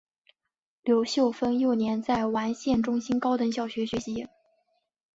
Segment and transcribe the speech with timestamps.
[0.81, 4.27] 刘秀峰幼年在完县中心高等小学学习。